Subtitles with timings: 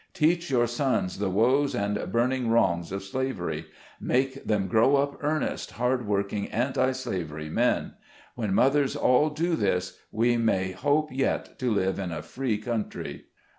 [0.15, 3.67] Teach your sons the woes and burning wrongs of slavery;
[3.99, 7.93] make them grow up earnest, hard working anti slavery men.
[8.33, 13.25] When mothers all do this, we may hope yet to live in a free country.